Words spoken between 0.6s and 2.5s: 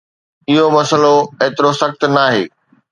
مسئلو ايترو سخت ناهي